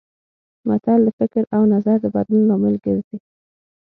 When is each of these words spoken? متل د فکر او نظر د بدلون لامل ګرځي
متل 0.67 0.99
د 1.05 1.09
فکر 1.19 1.43
او 1.55 1.61
نظر 1.73 1.97
د 2.01 2.05
بدلون 2.15 2.43
لامل 2.49 2.75
ګرځي 2.85 3.17